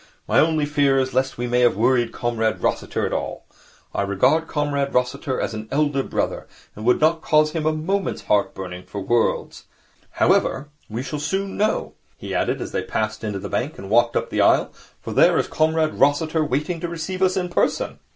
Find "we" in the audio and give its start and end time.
1.37-1.45, 10.89-11.03